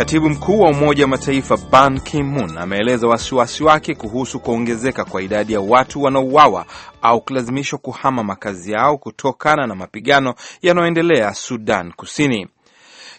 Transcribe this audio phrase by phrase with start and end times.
[0.00, 5.52] Katibu mkuu wa Umoja wa Mataifa Ban Ki-moon ameeleza wasiwasi wake kuhusu kuongezeka kwa idadi
[5.52, 6.66] ya watu wanaouawa
[7.02, 12.48] au kulazimishwa kuhama makazi yao kutokana na mapigano yanayoendelea Sudan Kusini.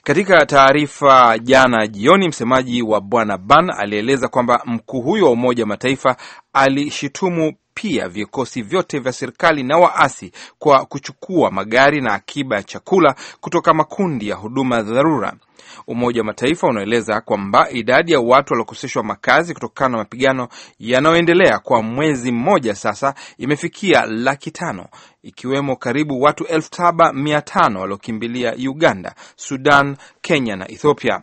[0.03, 5.67] Katika taarifa jana jioni, msemaji wa bwana Ban alieleza kwamba mkuu huyo wa Umoja wa
[5.67, 6.15] Mataifa
[6.53, 13.15] alishutumu pia vikosi vyote vya serikali na waasi kwa kuchukua magari na akiba ya chakula
[13.39, 15.33] kutoka makundi ya huduma ya dharura.
[15.87, 20.47] Umoja wa Mataifa unaeleza kwamba idadi ya watu waliokoseshwa makazi kutokana na mapigano
[20.79, 24.85] yanayoendelea kwa mwezi mmoja sasa imefikia laki tano
[25.23, 31.21] ikiwemo karibu watu elfu saba mia tano waliokimbilia Uganda, Sudan, Kenya na Ethiopia.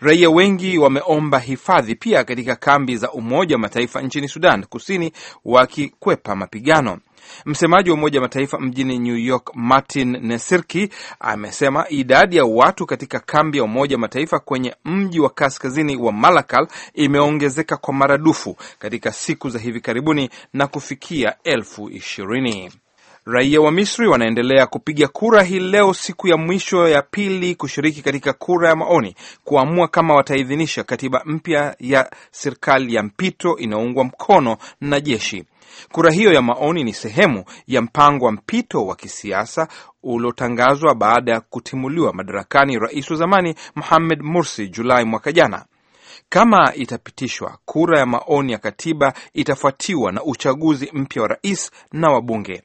[0.00, 5.12] Raia wengi wameomba hifadhi pia katika kambi za Umoja wa Mataifa nchini Sudan Kusini
[5.44, 6.98] wakikwepa mapigano.
[7.46, 10.88] Msemaji wa Umoja wa Mataifa mjini New York, Martin Nesirki,
[11.20, 16.12] amesema idadi ya watu katika kambi ya Umoja wa Mataifa kwenye mji wa kaskazini wa
[16.12, 22.70] Malakal imeongezeka kwa maradufu katika siku za hivi karibuni na kufikia elfu ishirini.
[23.26, 28.32] Raia wa Misri wanaendelea kupiga kura hii leo, siku ya mwisho ya pili kushiriki katika
[28.32, 35.00] kura ya maoni kuamua kama wataidhinisha katiba mpya ya serikali ya mpito inayoungwa mkono na
[35.00, 35.44] jeshi.
[35.92, 39.68] Kura hiyo ya maoni ni sehemu ya mpango wa mpito wa kisiasa
[40.02, 45.64] uliotangazwa baada ya kutimuliwa madarakani rais wa zamani Mohamed Mursi Julai mwaka jana.
[46.28, 52.62] Kama itapitishwa, kura ya maoni ya katiba itafuatiwa na uchaguzi mpya wa rais na wabunge.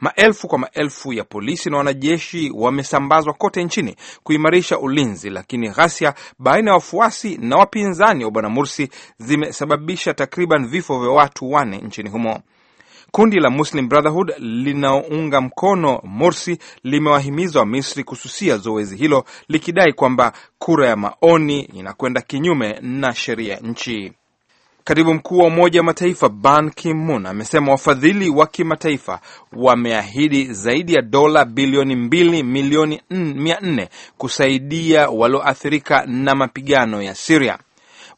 [0.00, 6.70] Maelfu kwa maelfu ya polisi na wanajeshi wamesambazwa kote nchini kuimarisha ulinzi, lakini ghasia baina
[6.70, 12.40] ya wafuasi na wapinzani wa bwana Mursi zimesababisha takriban vifo vya watu wane nchini humo.
[13.10, 20.88] Kundi la Muslim Brotherhood linaounga mkono Morsi limewahimiza Wamisri kususia zoezi hilo likidai kwamba kura
[20.88, 24.12] ya maoni inakwenda kinyume na sheria ya nchi.
[24.86, 29.20] Katibu mkuu wa Umoja wa Mataifa Ban Ki-moon amesema wafadhili wa kimataifa
[29.52, 33.88] wameahidi zaidi ya dola bilioni mbili milioni mia nne
[34.18, 37.58] kusaidia walioathirika na mapigano ya Siria.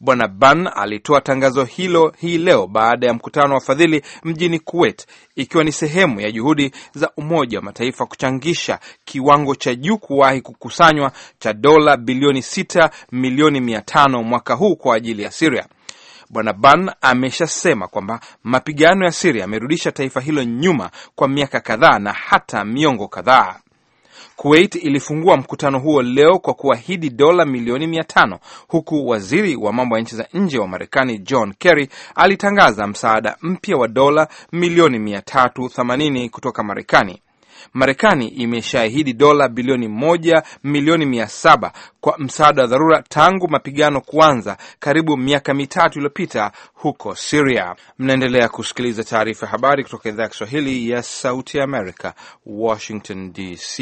[0.01, 5.65] Bwana Ban alitoa tangazo hilo hii leo baada ya mkutano wa wafadhili mjini Kuwait, ikiwa
[5.65, 11.53] ni sehemu ya juhudi za Umoja wa Mataifa kuchangisha kiwango cha juu kuwahi kukusanywa cha
[11.53, 15.67] dola bilioni sita milioni mia tano mwaka huu kwa ajili ya Siria.
[16.31, 22.13] Bwana Ban ameshasema kwamba mapigano ya Siria yamerudisha taifa hilo nyuma kwa miaka kadhaa na
[22.13, 23.57] hata miongo kadhaa.
[24.37, 29.97] Kuwait ilifungua mkutano huo leo kwa kuahidi dola milioni mia tano huku waziri wa mambo
[29.97, 35.23] ya nchi za nje wa Marekani John Kerry alitangaza msaada mpya wa dola milioni mia
[35.23, 37.23] tatu themanini kutoka Marekani.
[37.73, 44.57] Marekani imeshaahidi dola bilioni moja milioni mia saba kwa msaada wa dharura tangu mapigano kuanza
[44.79, 47.75] karibu miaka mitatu iliyopita huko Siria.
[47.99, 52.15] Mnaendelea kusikiliza taarifa ya habari kutoka idhaa ya Kiswahili ya Sauti ya Amerika,
[52.47, 53.79] Washington DC.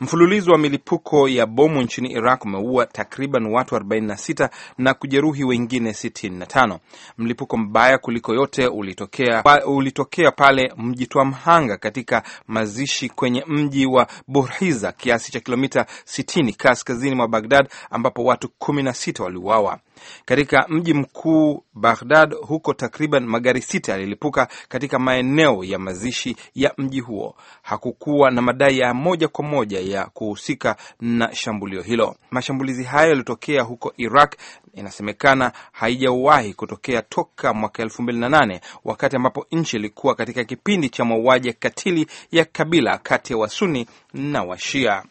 [0.00, 6.78] Mfululizo wa milipuko ya bomu nchini Iraq umeua takriban watu 46 na kujeruhi wengine 65.
[7.18, 14.92] Mlipuko mbaya kuliko yote ulitokea, ulitokea pale mjitoa mhanga katika mazishi kwenye mji wa Burhiza
[14.92, 19.78] kiasi cha kilomita 60 kaskazini mwa Baghdad ambapo watu 16 waliuawa.
[20.24, 27.00] Katika mji mkuu Baghdad huko, takriban magari sita yalilipuka katika maeneo ya mazishi ya mji
[27.00, 27.34] huo.
[27.62, 32.16] Hakukuwa na madai ya moja kwa moja ya kuhusika na shambulio hilo.
[32.30, 34.34] Mashambulizi hayo yalitokea huko Iraq,
[34.74, 40.88] inasemekana haijawahi kutokea toka mwaka elfu mbili na nane wakati ambapo nchi ilikuwa katika kipindi
[40.88, 45.02] cha mauaji ya katili ya kabila kati ya Wasuni na Washia.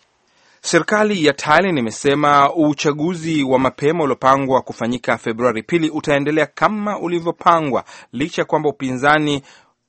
[0.71, 8.41] Serikali ya Thailand imesema uchaguzi wa mapema uliopangwa kufanyika Februari pili utaendelea kama ulivyopangwa licha
[8.41, 9.41] ya kwamba upinzani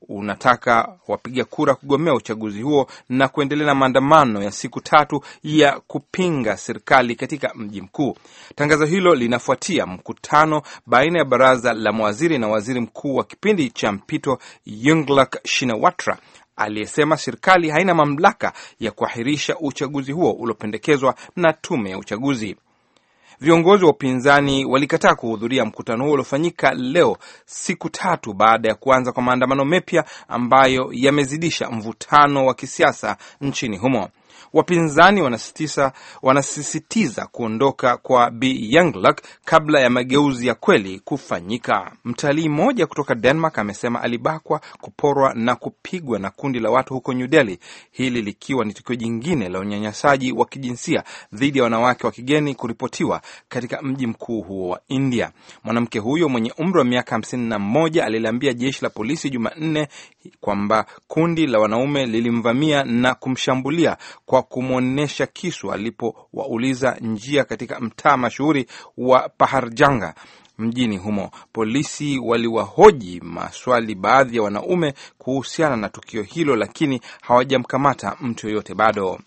[0.09, 6.57] unataka wapiga kura kugomea uchaguzi huo na kuendelea na maandamano ya siku tatu ya kupinga
[6.57, 8.17] serikali katika mji mkuu.
[8.55, 13.93] Tangazo hilo linafuatia mkutano baina ya baraza la mawaziri na waziri mkuu wa kipindi cha
[13.93, 16.19] mpito Yingluck Shinawatra
[16.61, 22.57] aliyesema serikali haina mamlaka ya kuahirisha uchaguzi huo uliopendekezwa na tume ya uchaguzi.
[23.41, 27.17] Viongozi wa upinzani walikataa kuhudhuria mkutano huo uliofanyika leo,
[27.47, 34.09] siku tatu baada ya kuanza kwa maandamano mapya ambayo yamezidisha mvutano wa kisiasa nchini humo.
[34.53, 35.93] Wapinzani wanasisitiza,
[36.23, 41.93] wanasisitiza kuondoka kwa Bi Yingluck kabla ya mageuzi ya kweli kufanyika.
[42.05, 47.27] Mtalii mmoja kutoka Denmark amesema alibakwa, kuporwa na kupigwa na kundi la watu huko New
[47.27, 47.59] Delhi,
[47.91, 53.21] hili likiwa ni tukio jingine la unyanyasaji wa kijinsia dhidi ya wanawake wa kigeni kuripotiwa
[53.49, 55.31] katika mji mkuu huo wa India.
[55.65, 59.89] Mwanamke huyo mwenye umri wa miaka hamsini na moja aliliambia jeshi la polisi Jumanne
[60.41, 63.97] kwamba kundi la wanaume lilimvamia na kumshambulia
[64.31, 68.67] kwa kumwonyesha kisu alipowauliza njia katika mtaa mashuhuri
[68.99, 70.15] wa Paharjanga
[70.59, 71.31] mjini humo.
[71.53, 79.19] Polisi waliwahoji maswali baadhi ya wanaume kuhusiana na tukio hilo, lakini hawajamkamata mtu yoyote bado.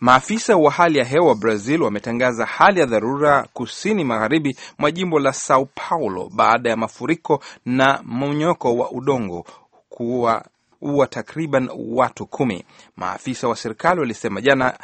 [0.00, 5.18] Maafisa wa hali ya hewa wa Brazil wametangaza hali ya dharura kusini magharibi mwa jimbo
[5.18, 9.44] la Sao Paulo baada ya mafuriko na mmonyoko wa udongo
[9.88, 10.44] kuwa
[10.80, 12.64] ua takriban watu kumi.
[12.96, 14.78] Maafisa wa serikali walisema jana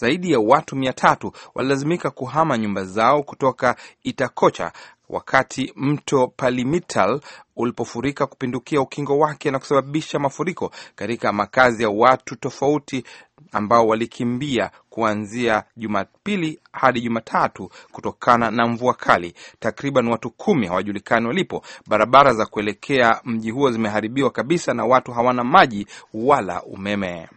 [0.00, 4.72] zaidi ya watu mia tatu walilazimika kuhama nyumba zao kutoka Itakocha
[5.08, 7.20] wakati mto Palimital
[7.56, 13.04] ulipofurika kupindukia ukingo wake na kusababisha mafuriko katika makazi ya watu tofauti
[13.52, 19.34] ambao walikimbia kuanzia Jumapili hadi Jumatatu kutokana na mvua kali.
[19.58, 21.62] Takriban watu kumi hawajulikani walipo.
[21.86, 27.28] Barabara za kuelekea mji huo zimeharibiwa kabisa na watu hawana maji wala umeme.